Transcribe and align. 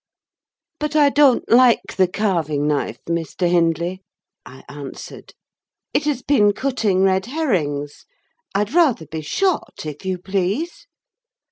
"But 0.79 0.95
I 0.95 1.09
don't 1.09 1.47
like 1.47 1.95
the 1.95 2.07
carving 2.07 2.67
knife, 2.67 2.97
Mr. 3.07 3.47
Hindley," 3.47 4.01
I 4.43 4.63
answered; 4.67 5.35
"it 5.93 6.05
has 6.05 6.23
been 6.23 6.53
cutting 6.53 7.03
red 7.03 7.27
herrings. 7.27 8.05
I'd 8.55 8.73
rather 8.73 9.05
be 9.05 9.21
shot, 9.21 9.85
if 9.85 10.03
you 10.03 10.17
please." 10.17 10.87